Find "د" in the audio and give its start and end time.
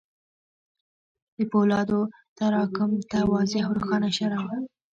1.35-1.37